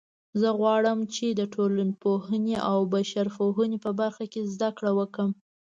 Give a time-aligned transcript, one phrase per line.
[0.39, 5.31] زه غواړم چې د ټولنپوهنې او بشرپوهنې په برخه کې زده کړه وکړم